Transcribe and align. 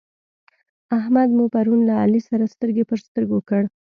احمد 0.97 1.29
مو 1.37 1.45
پرون 1.53 1.79
له 1.89 1.93
علي 2.03 2.21
سره 2.29 2.51
سترګې 2.53 2.83
پر 2.89 2.99
سترګو 3.07 3.39
کړ. 3.49 3.61